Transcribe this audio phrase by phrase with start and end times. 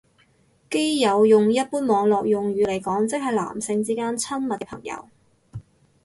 [0.67, 5.07] 基友用一般網絡用語嚟講即係男性之間親密嘅朋友